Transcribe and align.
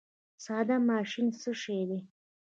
ساده 0.45 0.75
ماشین 0.89 1.27
څه 1.41 1.51
شی 1.61 1.79
دی؟ 1.89 1.99